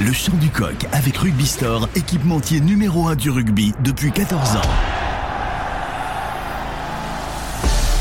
[0.00, 5.07] Le chant du coq avec Rugby Store, équipementier numéro 1 du rugby depuis 14 ans.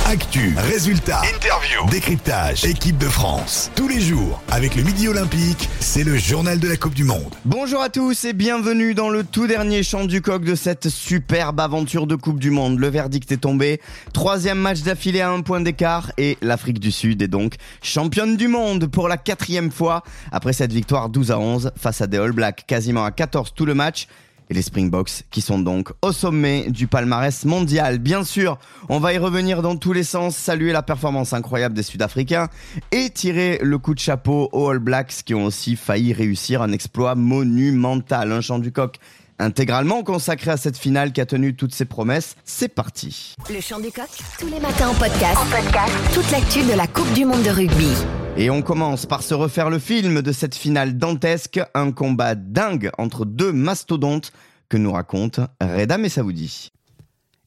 [0.09, 3.70] Actu, résultats, interview, décryptage, équipe de France.
[3.75, 7.36] Tous les jours, avec le Midi Olympique, c'est le journal de la Coupe du Monde.
[7.43, 11.59] Bonjour à tous et bienvenue dans le tout dernier chant du coq de cette superbe
[11.59, 12.79] aventure de Coupe du Monde.
[12.79, 13.82] Le verdict est tombé.
[14.14, 18.47] Troisième match d'affilée à un point d'écart et l'Afrique du Sud est donc championne du
[18.47, 22.32] monde pour la quatrième fois après cette victoire 12 à 11 face à des All
[22.32, 24.07] Blacks quasiment à 14 tout le match
[24.50, 28.00] et les Springboks qui sont donc au sommet du palmarès mondial.
[28.00, 28.57] Bien sûr,
[28.89, 32.47] on va y revenir dans tous les sens, saluer la performance incroyable des Sud-Africains
[32.92, 36.72] et tirer le coup de chapeau aux All Blacks qui ont aussi failli réussir un
[36.72, 38.31] exploit monumental.
[38.31, 38.97] Un chant du coq
[39.39, 42.36] intégralement consacré à cette finale qui a tenu toutes ses promesses.
[42.44, 43.36] C'est parti.
[43.50, 45.38] Le chant du coq, tous les matins en podcast.
[45.38, 45.94] En podcast.
[46.14, 47.92] Toute l'actu de la Coupe du Monde de rugby.
[48.38, 52.92] Et on commence par se refaire le film de cette finale dantesque, un combat dingue
[52.97, 54.31] entre deux mastodontes
[54.69, 56.72] que nous raconte Reda Messaoudi.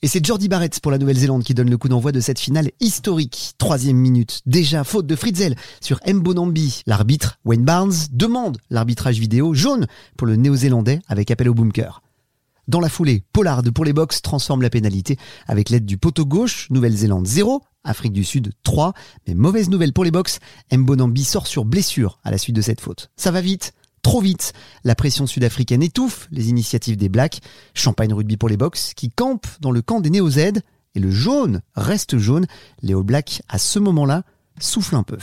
[0.03, 2.71] Et c'est Jordi Barrett pour la Nouvelle-Zélande qui donne le coup d'envoi de cette finale
[2.81, 3.53] historique.
[3.59, 4.41] Troisième minute.
[4.47, 6.81] Déjà, faute de Fritzel sur Mbonambi.
[6.87, 12.01] L'arbitre, Wayne Barnes, demande l'arbitrage vidéo jaune pour le néo-zélandais avec appel au bunker.
[12.67, 16.69] Dans la foulée, Pollard pour les box transforme la pénalité avec l'aide du poteau gauche,
[16.71, 18.95] Nouvelle-Zélande 0, Afrique du Sud 3.
[19.29, 20.39] Mais mauvaise nouvelle pour les box,
[20.73, 23.11] Mbonambi sort sur blessure à la suite de cette faute.
[23.17, 24.53] Ça va vite, trop vite.
[24.85, 27.41] La pression sud-africaine étouffe les initiatives des Blacks.
[27.75, 30.61] Champagne rugby pour les Box qui campent dans le camp des Néo-Z.
[30.95, 32.47] Et le jaune reste jaune.
[32.83, 34.25] Les All Blacks, à ce moment-là,
[34.59, 35.19] soufflent un peu.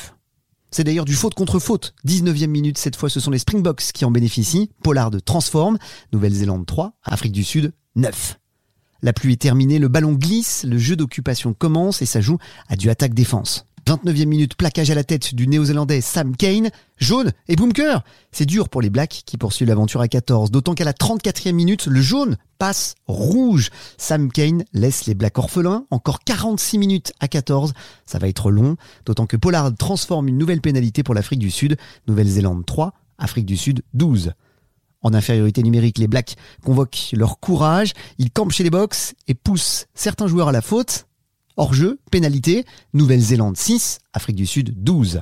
[0.71, 1.93] C'est d'ailleurs du faute contre faute.
[2.05, 4.69] 19e minute, cette fois, ce sont les Springboks qui en bénéficient.
[4.83, 5.77] Pollard transforme.
[6.13, 6.93] Nouvelle-Zélande 3.
[7.03, 8.37] Afrique du Sud 9.
[9.01, 12.75] La pluie est terminée, le ballon glisse, le jeu d'occupation commence et ça joue à
[12.75, 13.65] du attaque-défense.
[13.87, 16.71] 29e minute, plaquage à la tête du néo-zélandais Sam Kane.
[16.97, 18.03] Jaune et bunker.
[18.33, 20.51] C'est dur pour les Blacks qui poursuivent l'aventure à 14.
[20.51, 23.69] D'autant qu'à la 34e minute, le jaune passe rouge.
[23.97, 25.85] Sam Kane laisse les Blacks orphelins.
[25.89, 27.71] Encore 46 minutes à 14.
[28.05, 28.75] Ça va être long.
[29.05, 31.77] D'autant que Pollard transforme une nouvelle pénalité pour l'Afrique du Sud.
[32.09, 34.33] Nouvelle-Zélande 3, Afrique du Sud 12.
[35.01, 37.93] En infériorité numérique, les Blacks convoquent leur courage.
[38.17, 41.06] Ils campent chez les box et poussent certains joueurs à la faute.
[41.59, 45.21] Hors-jeu, pénalité, Nouvelle-Zélande 6, Afrique du Sud 12.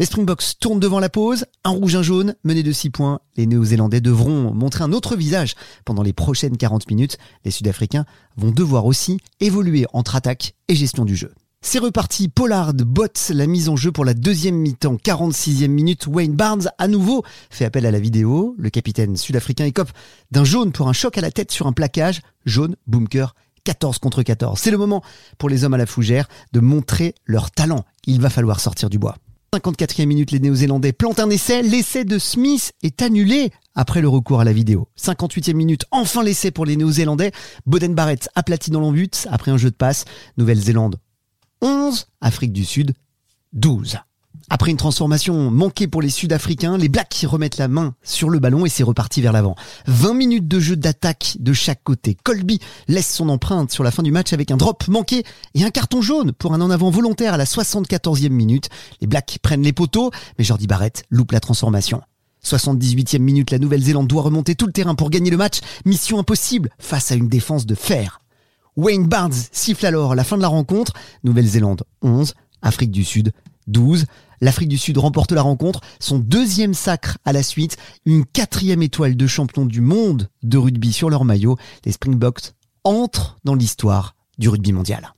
[0.00, 3.20] Les Springboks tournent devant la pause, un rouge, un jaune, mené de 6 points.
[3.36, 5.54] Les Néo-Zélandais devront montrer un autre visage
[5.84, 7.18] pendant les prochaines 40 minutes.
[7.44, 8.04] Les Sud-Africains
[8.36, 11.32] vont devoir aussi évoluer entre attaque et gestion du jeu.
[11.62, 16.34] C'est reparti, Pollard botte la mise en jeu pour la deuxième mi-temps, 46e minute, Wayne
[16.34, 19.92] Barnes à nouveau fait appel à la vidéo, le capitaine sud-africain écope
[20.32, 24.22] d'un jaune pour un choc à la tête sur un plaquage, jaune, bunker 14 contre
[24.22, 24.58] 14.
[24.58, 25.02] C'est le moment
[25.38, 27.84] pour les hommes à la fougère de montrer leur talent.
[28.06, 29.16] Il va falloir sortir du bois.
[29.54, 31.62] 54e minute, les Néo-Zélandais plantent un essai.
[31.62, 34.88] L'essai de Smith est annulé après le recours à la vidéo.
[34.98, 37.32] 58e minute, enfin l'essai pour les Néo-Zélandais.
[37.66, 40.04] Boden Barrett aplati dans l'embut après un jeu de passe.
[40.36, 41.00] Nouvelle-Zélande
[41.62, 42.94] 11, Afrique du Sud
[43.52, 43.98] 12.
[44.48, 48.66] Après une transformation manquée pour les Sud-Africains, les Blacks remettent la main sur le ballon
[48.66, 49.54] et c'est reparti vers l'avant.
[49.86, 52.16] 20 minutes de jeu d'attaque de chaque côté.
[52.22, 52.58] Colby
[52.88, 55.24] laisse son empreinte sur la fin du match avec un drop manqué
[55.54, 58.68] et un carton jaune pour un en avant volontaire à la 74e minute.
[59.00, 62.00] Les Blacks prennent les poteaux, mais Jordi Barrett loupe la transformation.
[62.44, 65.60] 78e minute, la Nouvelle-Zélande doit remonter tout le terrain pour gagner le match.
[65.84, 68.20] Mission impossible face à une défense de fer.
[68.76, 70.94] Wayne Barnes siffle alors la fin de la rencontre.
[71.22, 73.32] Nouvelle-Zélande 11, Afrique du Sud
[73.66, 74.06] 12.
[74.40, 77.76] L'Afrique du Sud remporte la rencontre, son deuxième sacre à la suite,
[78.06, 81.56] une quatrième étoile de champion du monde de rugby sur leur maillot.
[81.84, 82.52] Les Springboks
[82.84, 85.12] entrent dans l'histoire du rugby mondial.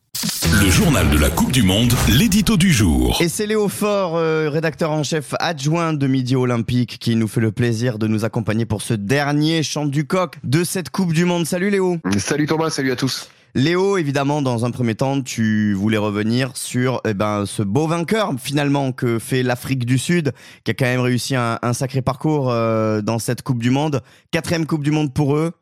[0.45, 3.19] Le journal de la Coupe du Monde, l'édito du jour.
[3.21, 7.41] Et c'est Léo Faure, euh, rédacteur en chef adjoint de Midi Olympique, qui nous fait
[7.41, 11.25] le plaisir de nous accompagner pour ce dernier chant du coq de cette Coupe du
[11.25, 11.47] Monde.
[11.47, 11.99] Salut Léo.
[12.19, 13.29] Salut Thomas, salut à tous.
[13.55, 18.33] Léo, évidemment, dans un premier temps, tu voulais revenir sur eh ben, ce beau vainqueur
[18.39, 20.33] finalement que fait l'Afrique du Sud,
[20.65, 24.01] qui a quand même réussi un, sacré parcours euh, dans cette Coupe du Monde.
[24.31, 25.53] Quatrième Coupe du Monde pour eux,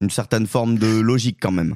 [0.00, 1.74] une certaine forme de logique quand même.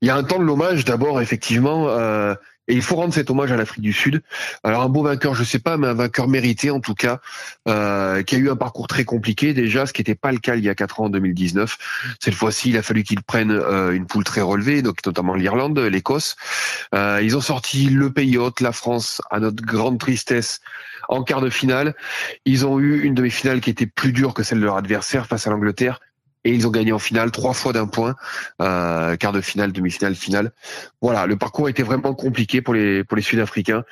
[0.00, 1.88] Il y a un temps de l'hommage d'abord, effectivement.
[1.88, 2.36] Euh,
[2.68, 4.22] et il faut rendre cet hommage à l'Afrique du Sud.
[4.62, 7.20] Alors un beau vainqueur, je sais pas, mais un vainqueur mérité en tout cas,
[7.68, 10.56] euh, qui a eu un parcours très compliqué déjà, ce qui n'était pas le cas
[10.56, 12.16] il y a quatre ans en 2019.
[12.20, 15.78] Cette fois-ci, il a fallu qu'il prenne euh, une poule très relevée, donc notamment l'Irlande,
[15.78, 16.36] l'Écosse.
[16.94, 20.60] Euh, ils ont sorti le pays hôte, la France, à notre grande tristesse,
[21.08, 21.94] en quart de finale.
[22.44, 25.46] Ils ont eu une demi-finale qui était plus dure que celle de leur adversaire face
[25.46, 26.00] à l'Angleterre
[26.44, 28.14] et ils ont gagné en finale trois fois d'un point,
[28.60, 30.52] euh, quart de finale, demi-finale, finale.
[31.00, 33.84] Voilà, le parcours était vraiment compliqué pour les pour les Sud-Africains.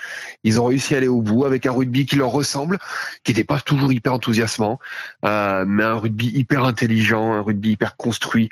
[0.45, 2.79] Ils ont réussi à aller au bout avec un rugby qui leur ressemble,
[3.25, 4.79] qui n'était pas toujours hyper enthousiasmant,
[5.25, 8.51] euh, mais un rugby hyper intelligent, un rugby hyper construit,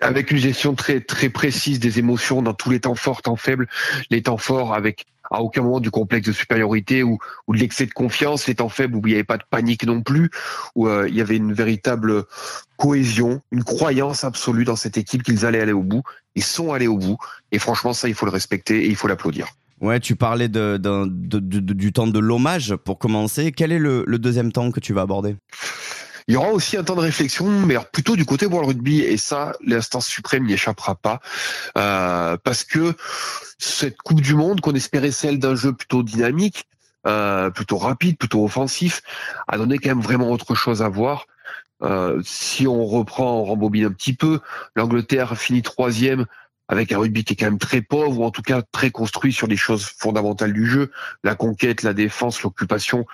[0.00, 3.68] avec une gestion très très précise des émotions dans tous les temps forts, temps faibles,
[4.10, 7.18] les temps forts avec à aucun moment du complexe de supériorité ou,
[7.48, 10.02] de l'excès de confiance, les temps faibles où il n'y avait pas de panique non
[10.02, 10.30] plus,
[10.74, 12.24] où euh, il y avait une véritable
[12.76, 16.02] cohésion, une croyance absolue dans cette équipe qu'ils allaient aller au bout.
[16.34, 17.18] Ils sont allés au bout.
[17.50, 19.48] Et franchement, ça, il faut le respecter et il faut l'applaudir.
[19.80, 23.50] Ouais, tu parlais du temps de l'hommage pour commencer.
[23.50, 25.36] Quel est le deuxième temps que tu vas aborder?
[26.28, 29.16] Il y aura aussi un temps de réflexion, mais plutôt du côté World Rugby, et
[29.16, 31.20] ça, l'instance suprême n'y échappera pas,
[31.76, 32.94] euh, parce que
[33.58, 36.66] cette Coupe du Monde, qu'on espérait celle d'un jeu plutôt dynamique,
[37.06, 39.02] euh, plutôt rapide, plutôt offensif,
[39.48, 41.26] a donné quand même vraiment autre chose à voir.
[41.82, 44.40] Euh, si on reprend, on rembobine un petit peu,
[44.76, 46.26] l'Angleterre finit troisième
[46.68, 49.32] avec un rugby qui est quand même très pauvre, ou en tout cas très construit
[49.32, 50.92] sur les choses fondamentales du jeu,
[51.24, 53.04] la conquête, la défense, l'occupation,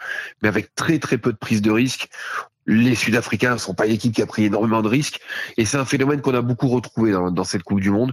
[0.43, 2.09] mais avec très très peu de prise de risque
[2.69, 5.21] les Sud-Africains ne sont pas une équipe qui a pris énormément de risques.
[5.57, 8.13] Et c'est un phénomène qu'on a beaucoup retrouvé dans, cette Coupe du Monde.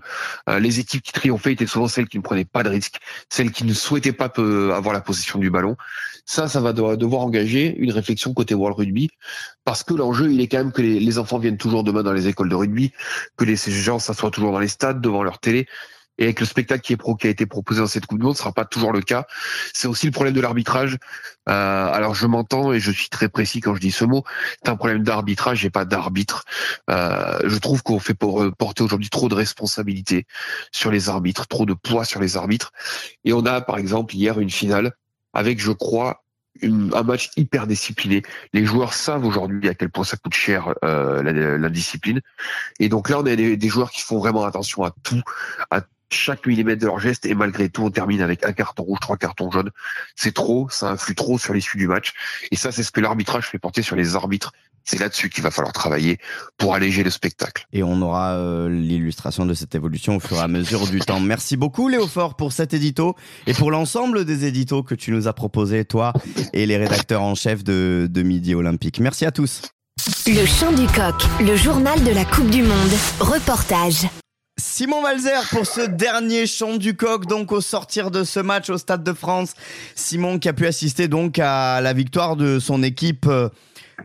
[0.49, 2.97] Euh, les équipes qui triomphaient étaient souvent celles qui ne prenaient pas de risques,
[3.29, 4.31] celles qui ne souhaitaient pas
[4.73, 5.75] avoir la possession du ballon.
[6.25, 9.09] Ça, ça va devoir engager une réflexion côté World Rugby,
[9.63, 12.27] parce que l'enjeu, il est quand même que les, enfants viennent toujours demain dans les
[12.27, 12.93] écoles de rugby,
[13.37, 15.67] que les gens s'assoient toujours dans les stades, devant leur télé,
[16.17, 18.25] et avec le spectacle qui, est pro, qui a été proposé dans cette Coupe du
[18.25, 19.27] Monde, ce sera pas toujours le cas.
[19.73, 20.97] C'est aussi le problème de l'arbitrage.
[21.47, 24.23] Euh, alors je m'entends et je suis très précis quand je dis ce mot.
[24.63, 26.45] C'est un problème d'arbitrage et pas d'arbitre.
[26.89, 30.25] Euh, je trouve qu'on fait porter aujourd'hui trop de responsabilités
[30.71, 32.71] sur les arbitres, trop de poids sur les arbitres.
[33.25, 34.93] Et on a par exemple hier une finale
[35.33, 36.23] avec, je crois,
[36.63, 38.23] un match hyper discipliné.
[38.53, 42.21] Les joueurs savent aujourd'hui à quel point ça coûte cher euh, la, la, discipline.
[42.79, 45.21] Et donc là, on a des, des, joueurs qui font vraiment attention à tout,
[45.69, 48.99] à chaque millimètre de leur geste et malgré tout on termine avec un carton rouge,
[49.01, 49.71] trois cartons jaunes.
[50.15, 52.13] C'est trop, ça influe trop sur l'issue du match
[52.51, 54.51] et ça c'est ce que l'arbitrage fait porter sur les arbitres.
[54.87, 56.19] C'est là-dessus qu'il va falloir travailler
[56.59, 57.65] pour alléger le spectacle.
[57.73, 61.19] Et on aura euh, l'illustration de cette évolution au fur et à mesure du temps.
[61.19, 63.15] Merci beaucoup Léo Fort pour cet édito
[63.47, 66.13] et pour l'ensemble des éditos que tu nous as proposés, toi
[66.53, 68.99] et les rédacteurs en chef de, de Midi Olympique.
[68.99, 69.61] Merci à tous.
[70.27, 72.93] Le chant du coq, le journal de la Coupe du Monde.
[73.19, 74.07] Reportage.
[74.77, 78.77] Simon Valzer pour ce dernier chant du coq, donc au sortir de ce match au
[78.77, 79.53] Stade de France.
[79.95, 83.25] Simon qui a pu assister donc à la victoire de son équipe.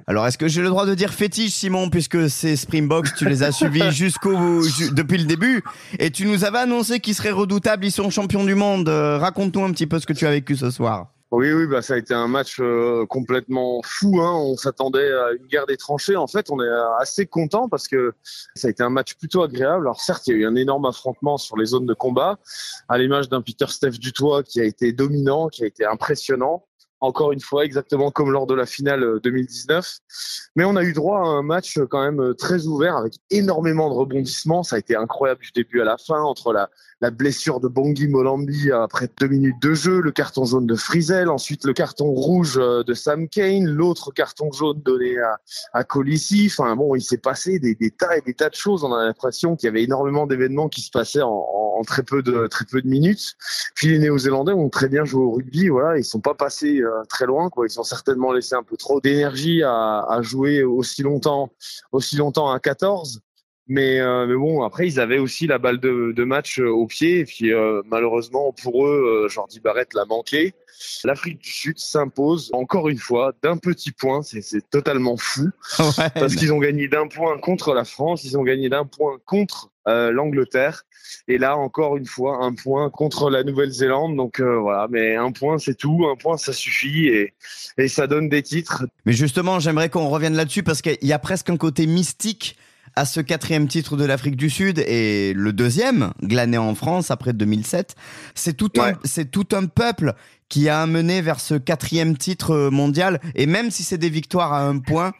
[0.06, 3.42] Alors, est-ce que j'ai le droit de dire fétiche, Simon, puisque ces Springboks, tu les
[3.42, 4.60] as suivis jusqu'au
[4.92, 5.64] depuis le début,
[5.98, 8.88] et tu nous avais annoncé qu'ils seraient redoutables, ils sont champions du monde.
[8.88, 11.08] Euh, raconte-nous un petit peu ce que tu as vécu ce soir.
[11.32, 14.20] Oui, oui, bah ça a été un match euh, complètement fou.
[14.20, 14.32] Hein.
[14.32, 16.16] On s'attendait à une guerre des tranchées.
[16.16, 16.68] En fait, on est
[16.98, 18.14] assez content parce que
[18.56, 19.86] ça a été un match plutôt agréable.
[19.86, 22.40] Alors certes, il y a eu un énorme affrontement sur les zones de combat,
[22.88, 26.66] à l'image d'un Peter Steph Dutoit qui a été dominant, qui a été impressionnant.
[26.98, 29.78] Encore une fois, exactement comme lors de la finale 2019.
[29.78, 33.88] Euh, Mais on a eu droit à un match quand même très ouvert avec énormément
[33.88, 34.64] de rebondissements.
[34.64, 36.68] Ça a été incroyable du début à la fin entre la
[37.00, 41.30] la blessure de Bongi Molambi après deux minutes de jeu, le carton jaune de Frizel,
[41.30, 45.38] ensuite le carton rouge euh, de Sam Kane, l'autre carton jaune donné à,
[45.72, 46.50] à Colissi.
[46.50, 48.84] Enfin bon, il s'est passé des, tas et des tas de choses.
[48.84, 52.22] On a l'impression qu'il y avait énormément d'événements qui se passaient en, en, très peu
[52.22, 53.34] de très peu de minutes.
[53.74, 55.68] Puis les Néo-Zélandais ont très bien joué au rugby.
[55.68, 57.48] Voilà, ils sont pas passés euh, très loin.
[57.48, 57.66] Quoi.
[57.66, 61.50] Ils ont certainement laissé un peu trop d'énergie à, à jouer aussi longtemps,
[61.92, 63.22] aussi longtemps à 14.
[63.68, 66.86] Mais, euh, mais, bon, après, ils avaient aussi la balle de, de match euh, au
[66.86, 67.20] pied.
[67.20, 70.54] Et puis, euh, malheureusement, pour eux, Jordi Barrett l'a manqué.
[71.04, 74.22] L'Afrique du Sud s'impose encore une fois d'un petit point.
[74.22, 75.50] C'est totalement fou.
[76.14, 78.24] parce qu'ils ont gagné d'un point contre la France.
[78.24, 80.84] Ils ont gagné d'un point contre l'Angleterre.
[81.28, 84.16] Et là, encore une fois, un point contre la Nouvelle-Zélande.
[84.16, 86.06] Donc voilà, mais un point, c'est tout.
[86.10, 87.08] Un point, ça suffit.
[87.08, 87.34] Et,
[87.76, 88.86] et ça donne des titres.
[89.04, 92.56] Mais justement, j'aimerais qu'on revienne là-dessus parce qu'il y a presque un côté mystique
[92.96, 97.32] à ce quatrième titre de l'Afrique du Sud et le deuxième, glané en France après
[97.32, 97.94] 2007.
[98.34, 98.70] C'est tout,
[99.04, 100.14] c'est tout un peuple
[100.48, 103.20] qui a amené vers ce quatrième titre mondial.
[103.34, 105.12] Et même si c'est des victoires à un point,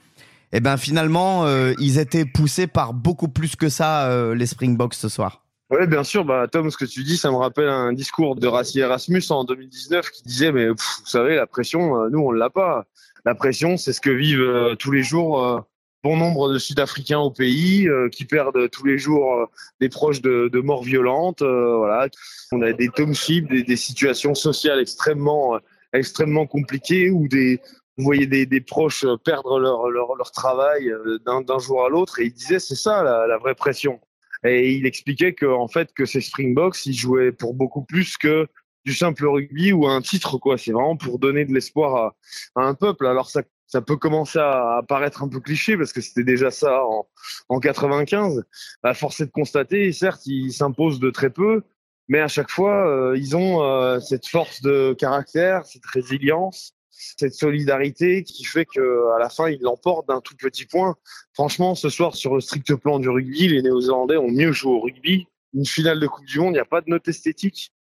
[0.53, 4.95] eh ben finalement, euh, ils étaient poussés par beaucoup plus que ça, euh, les Springboks
[4.95, 5.45] ce soir.
[5.71, 6.25] Oui, bien sûr.
[6.25, 9.45] Bah, Tom, ce que tu dis, ça me rappelle un discours de Rassi Erasmus en
[9.45, 12.87] 2019 qui disait, mais vous savez, la pression, euh, nous, on l'a pas.
[13.25, 15.63] La pression, c'est ce que vivent tous les jours
[16.03, 19.47] bon nombre de Sud-Africains au pays euh, qui perdent tous les jours euh,
[19.81, 21.43] des proches de, morts violentes.
[21.43, 22.09] Euh, voilà,
[22.53, 25.59] on a des townships, des, des situations sociales extrêmement
[25.93, 27.61] extrêmement compliquées où des
[27.99, 30.91] on voyait des, proches perdre leur, leur, travail
[31.27, 34.01] d'un jour à l'autre et il disait c'est ça la, la, vraie pression.
[34.43, 38.47] Et il expliquait que en fait que ces Springboks ils jouaient pour beaucoup plus que
[38.87, 40.57] du simple rugby ou un titre quoi.
[40.57, 42.17] C'est vraiment pour donner de l'espoir à,
[42.55, 43.07] à, un peuple.
[43.07, 46.85] Alors ça ça peut commencer à, paraître un peu cliché parce que c'était déjà ça
[46.85, 47.07] en,
[47.49, 48.45] en 95.
[48.83, 51.63] À force de constater, certes, ils s'imposent de très peu,
[52.09, 57.35] mais à chaque fois, euh, ils ont euh, cette force de caractère, cette résilience, cette
[57.35, 60.97] solidarité qui fait que à la fin, ils l'emportent d'un tout petit point.
[61.33, 64.81] Franchement, ce soir, sur le strict plan du rugby, les Néo-Zélandais ont mieux joué au
[64.81, 65.29] rugby.
[65.55, 67.73] Une finale de Coupe du Monde, il n'y a pas de note esthétique.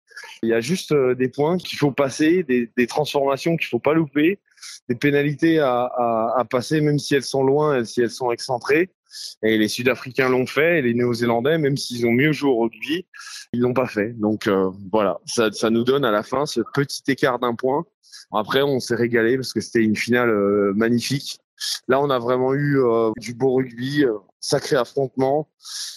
[0.45, 3.81] Il y a juste euh, des points qu'il faut passer, des, des transformations qu'il faut
[3.81, 4.39] pas louper
[4.89, 8.91] des pénalités à, à, à, passer, même si elles sont loin, si elles sont excentrées.
[9.43, 13.07] Et les Sud-Africains l'ont fait, et les Néo-Zélandais, même s'ils ont mieux joué au rugby,
[13.53, 14.13] ils l'ont pas fait.
[14.19, 17.85] Donc euh, voilà, ça, ça, nous donne à la fin ce petit écart d'un point.
[18.33, 21.41] Après, on s'est régalé parce que c'était une finale euh, magnifique.
[21.89, 25.49] Là, on a vraiment eu euh, du beau rugby, euh, sacré affrontement,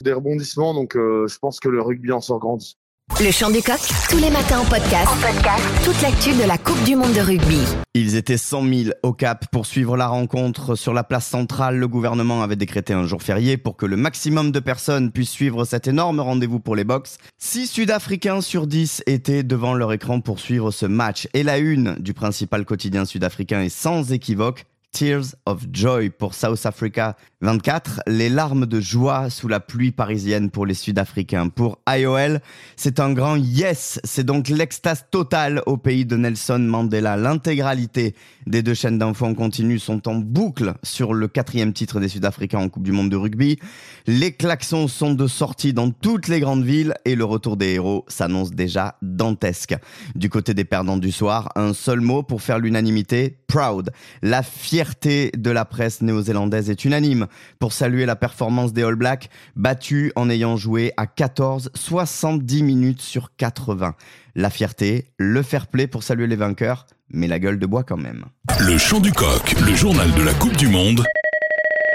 [0.02, 0.74] des rebondissements.
[0.74, 2.78] Donc, je pense que le rugby en sort grandi.
[3.24, 3.80] Le chant du coq,
[4.10, 5.10] tous les matins en podcast.
[5.22, 5.64] Podcast.
[5.86, 7.60] Toute l'actu de la Coupe du Monde de rugby.
[7.94, 11.78] Ils étaient 100 000 au Cap pour suivre la rencontre sur la place centrale.
[11.78, 15.64] Le gouvernement avait décrété un jour férié pour que le maximum de personnes puissent suivre
[15.64, 17.18] cet énorme rendez-vous pour les box.
[17.38, 21.30] 6 Sud-Africains sur 10 étaient devant leur écran pour suivre ce match.
[21.34, 24.66] Et la une du principal quotidien sud-africain est sans équivoque.
[24.94, 30.52] Tears of Joy pour South Africa 24, les larmes de joie sous la pluie parisienne
[30.52, 31.50] pour les Sud-Africains.
[31.50, 32.40] Pour IOL,
[32.78, 37.18] c'est un grand yes, c'est donc l'extase totale au pays de Nelson Mandela.
[37.18, 42.60] L'intégralité des deux chaînes d'infos continu sont en boucle sur le quatrième titre des Sud-Africains
[42.60, 43.60] en Coupe du Monde de rugby.
[44.06, 48.06] Les klaxons sont de sortie dans toutes les grandes villes et le retour des héros
[48.08, 49.76] s'annonce déjà dantesque.
[50.16, 53.92] Du côté des perdants du soir, un seul mot pour faire l'unanimité, proud.
[54.22, 57.28] La fierté de la presse néo-zélandaise est unanime
[57.60, 63.02] pour saluer la performance des All Blacks, battus en ayant joué à 14, 70 minutes
[63.02, 63.96] sur 80.
[64.36, 67.98] La fierté, le fair play pour saluer les vainqueurs, mais la gueule de bois quand
[67.98, 68.26] même.
[68.60, 71.04] Le chant du coq, le journal de la Coupe du Monde.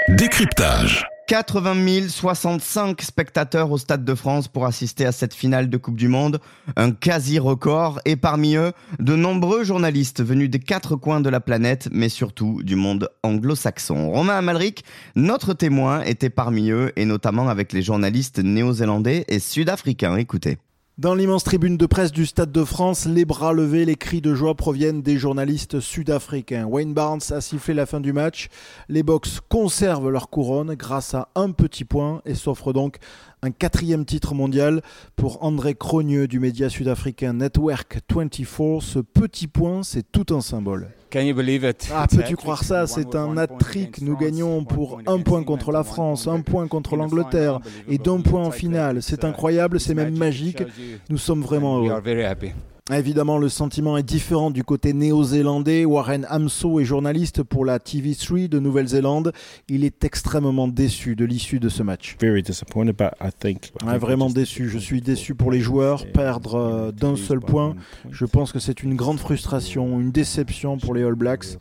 [0.09, 1.05] Décryptage.
[1.29, 6.07] 80 065 spectateurs au Stade de France pour assister à cette finale de Coupe du
[6.07, 6.39] Monde,
[6.75, 11.87] un quasi-record, et parmi eux, de nombreux journalistes venus des quatre coins de la planète,
[11.91, 14.09] mais surtout du monde anglo-saxon.
[14.09, 14.83] Romain Amalric,
[15.15, 20.15] notre témoin, était parmi eux, et notamment avec les journalistes néo-zélandais et sud-africains.
[20.15, 20.57] Écoutez.
[20.99, 24.35] Dans l'immense tribune de presse du Stade de France, les bras levés, les cris de
[24.35, 26.65] joie proviennent des journalistes sud-africains.
[26.65, 28.49] Wayne Barnes a sifflé la fin du match.
[28.89, 32.97] Les Box conservent leur couronne grâce à un petit point et s'offrent donc
[33.41, 34.81] un quatrième titre mondial
[35.15, 38.81] pour André Crogneux du média sud-africain Network 24.
[38.81, 40.89] Ce petit point, c'est tout un symbole.
[41.93, 42.85] Ah, peux-tu croire ça?
[42.85, 44.01] C'est un hat-trick.
[44.01, 48.43] Nous gagnons pour un point contre la France, un point contre l'Angleterre et d'un point
[48.45, 49.01] en finale.
[49.01, 50.63] C'est incroyable, c'est même magique.
[51.09, 52.01] Nous sommes vraiment heureux.
[52.91, 55.85] Évidemment, le sentiment est différent du côté néo-zélandais.
[55.85, 59.31] Warren Amso est journaliste pour la TV3 de Nouvelle-Zélande.
[59.67, 62.15] Il est extrêmement déçu de l'issue de ce match.
[63.99, 64.69] vraiment déçu.
[64.69, 66.07] Je suis déçu pour les joueurs.
[66.11, 67.75] Perdre euh, d'un seul point,
[68.09, 71.59] je pense que c'est une grande frustration, une déception pour les All Blacks.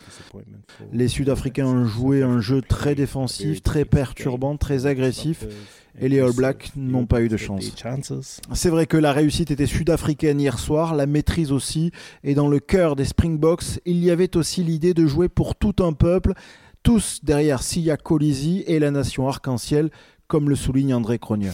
[0.94, 5.46] Les Sud-Africains ont joué un jeu très défensif, très perturbant, très agressif
[6.00, 7.64] et les All Blacks n'ont pas eu de chance.
[8.52, 11.90] C'est vrai que la réussite était sud-africaine hier soir, la maîtrise aussi,
[12.24, 15.76] et dans le cœur des Springboks, il y avait aussi l'idée de jouer pour tout
[15.80, 16.34] un peuple,
[16.82, 19.90] tous derrière Sia Colisi et la nation arc-en-ciel,
[20.28, 21.52] comme le souligne André Crogneux.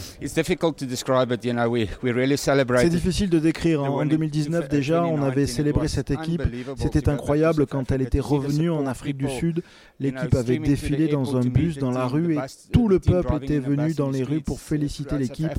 [2.81, 3.81] C'est difficile de décrire.
[3.83, 6.43] En 2019 déjà, on avait célébré cette équipe.
[6.75, 9.63] C'était incroyable quand elle était revenue en Afrique du Sud.
[9.99, 12.39] L'équipe avait défilé dans un bus dans la rue et
[12.73, 15.51] tout le peuple était venu dans les rues pour féliciter l'équipe.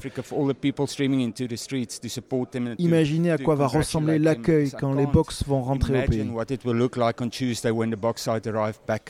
[2.79, 6.29] Imaginez à quoi va ressembler l'accueil quand les Box vont rentrer au pays.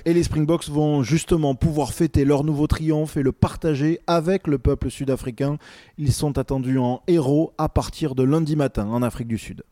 [0.04, 4.58] Et les Springboks vont justement pouvoir fêter leur nouveau triomphe et le partager avec le
[4.58, 5.58] peuple sud-africain.
[5.98, 9.62] Ils sont attendus en héros à partir de lundi matin en Afrique du Sud.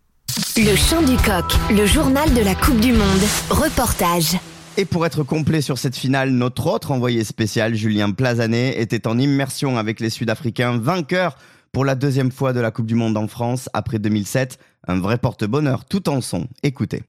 [0.57, 3.23] Le chant du coq, le journal de la Coupe du Monde.
[3.51, 4.37] Reportage.
[4.77, 9.19] Et pour être complet sur cette finale, notre autre envoyé spécial, Julien Plazanet, était en
[9.19, 11.37] immersion avec les Sud-Africains, vainqueurs
[11.73, 14.59] pour la deuxième fois de la Coupe du Monde en France après 2007.
[14.89, 16.49] Un vrai porte-bonheur tout en son.
[16.65, 17.05] Écoutez.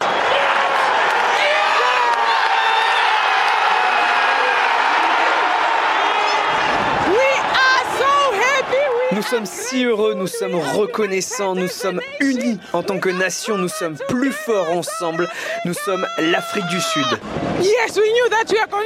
[9.15, 13.69] Nous sommes si heureux, nous sommes reconnaissants, nous sommes unis en tant que nation, nous
[13.69, 15.29] sommes plus forts ensemble,
[15.63, 17.05] nous sommes l'Afrique du Sud.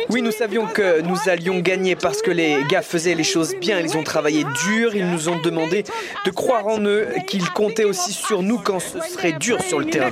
[0.09, 3.79] Oui, nous savions que nous allions gagner parce que les gars faisaient les choses bien,
[3.79, 5.83] ils ont travaillé dur, ils nous ont demandé
[6.25, 9.85] de croire en eux, qu'ils comptaient aussi sur nous quand ce serait dur sur le
[9.85, 10.11] terrain.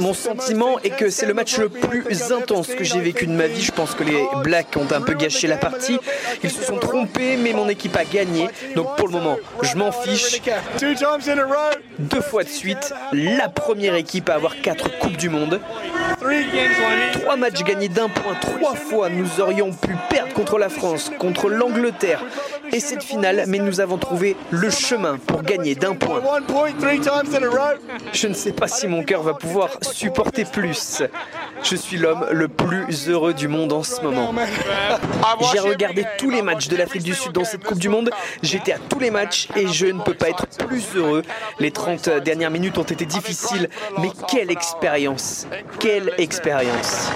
[0.00, 3.46] Mon sentiment est que c'est le match le plus intense que j'ai vécu de ma
[3.46, 3.62] vie.
[3.62, 5.98] Je pense que les Blacks ont un peu gâché la partie.
[6.42, 8.48] Ils se sont trompés, mais mon équipe a gagné.
[8.74, 10.40] Donc pour le moment, je m'en fiche.
[11.98, 15.60] Deux fois de suite, la première équipe à avoir quatre Coupes du Monde.
[17.12, 21.48] Trois matchs gagnés d'un point, trois fois nous aurions pu perdre contre la France, contre
[21.48, 22.22] l'Angleterre
[22.72, 26.22] et cette finale, mais nous avons trouvé le chemin pour gagner d'un point.
[28.12, 31.02] Je ne sais pas si mon cœur va pouvoir supporter plus.
[31.62, 34.34] Je suis l'homme le plus heureux du monde en ce moment.
[35.52, 38.10] J'ai regardé tous les matchs de l'Afrique du Sud dans cette Coupe du Monde.
[38.42, 41.22] J'étais à tous les matchs et je ne peux pas être plus heureux.
[41.58, 45.46] Les 30 dernières minutes ont été difficiles, mais quelle expérience
[45.78, 47.10] Quelle expérience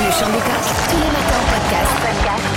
[0.00, 1.98] Le tous les podcast.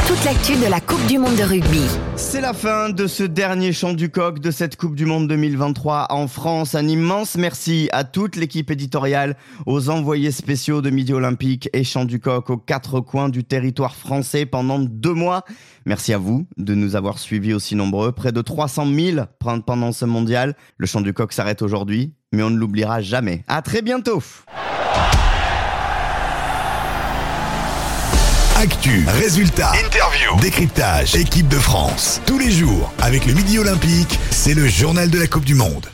[0.07, 1.81] Toute l'actu de la Coupe du Monde de rugby.
[2.15, 6.07] C'est la fin de ce dernier chant du coq de cette Coupe du Monde 2023
[6.09, 6.75] en France.
[6.75, 12.05] Un immense merci à toute l'équipe éditoriale, aux envoyés spéciaux de Midi Olympique et chant
[12.05, 15.45] du coq aux quatre coins du territoire français pendant deux mois.
[15.85, 18.11] Merci à vous de nous avoir suivis aussi nombreux.
[18.11, 19.25] Près de 300 000
[19.65, 20.55] pendant ce mondial.
[20.77, 23.43] Le chant du coq s'arrête aujourd'hui, mais on ne l'oubliera jamais.
[23.47, 24.21] À très bientôt!
[28.61, 32.21] Actu, résultats, interview, décryptage, équipe de France.
[32.27, 35.87] Tous les jours, avec le Midi Olympique, c'est le journal de la Coupe du Monde.